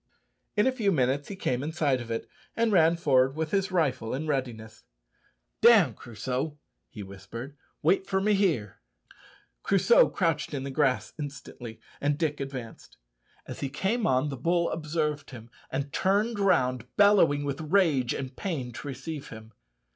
[0.57, 3.71] In a few minutes he came in sight of it, and ran forward with his
[3.71, 4.83] rifle in readiness.
[5.61, 6.57] "Down, Crusoe,"
[6.89, 8.79] he whispered; "wait for me here."
[9.61, 12.97] Crusoe crouched in the grass instantly, and Dick advanced.
[13.45, 18.35] As he came on, the bull observed him, and turned round bellowing with rage and
[18.35, 19.53] pain to receive him.